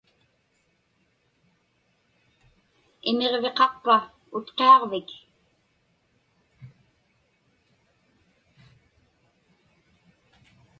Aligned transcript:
Imiġviqaqpa 3.09 3.97
Utqiaġvik? 4.35 5.09